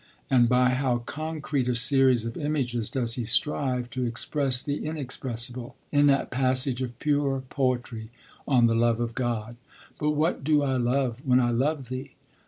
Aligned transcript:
And 0.31 0.49
by 0.49 0.69
how 0.69 0.97
concrete 1.05 1.67
a 1.67 1.75
series 1.75 2.25
of 2.25 2.35
images 2.35 2.89
does 2.89 3.13
he 3.13 3.23
strive 3.23 3.91
to 3.91 4.03
express 4.03 4.59
the 4.63 4.83
inexpressible, 4.83 5.75
in 5.91 6.07
that 6.07 6.31
passage 6.31 6.81
of 6.81 6.97
pure 6.97 7.41
poetry 7.51 8.09
on 8.47 8.65
the 8.65 8.73
love 8.73 8.99
of 8.99 9.13
God! 9.13 9.57
'But 9.99 10.13
what 10.15 10.43
do 10.43 10.63
I 10.63 10.73
love, 10.73 11.19
when 11.23 11.39
I 11.39 11.51
love 11.51 11.89
thee? 11.89 12.13